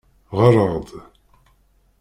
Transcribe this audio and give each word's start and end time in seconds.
Ɣeṛ-aɣ-d. 0.37 0.89